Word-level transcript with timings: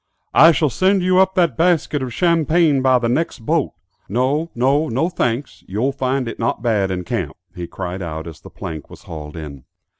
"I 0.33 0.51
shall 0.51 0.71
send 0.71 1.03
you 1.03 1.19
up 1.19 1.35
that 1.35 1.55
basket 1.55 2.01
of 2.01 2.11
champagne 2.11 2.81
by 2.81 2.97
the 2.97 3.07
next 3.07 3.45
boat; 3.45 3.73
no, 4.09 4.49
no; 4.55 4.89
no 4.89 5.09
thanks; 5.09 5.63
you'll 5.67 5.91
find 5.91 6.27
it 6.27 6.39
not 6.39 6.63
bad 6.63 6.89
in 6.89 7.03
camp," 7.03 7.37
he 7.53 7.67
cried 7.67 8.01
out 8.01 8.25
as 8.25 8.41
the 8.41 8.49
plank 8.49 8.89
was 8.89 9.03
hauled 9.03 9.37
in. 9.37 9.63